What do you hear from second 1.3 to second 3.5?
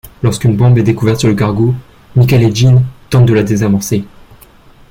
cargo, Michael et Jin tentent de la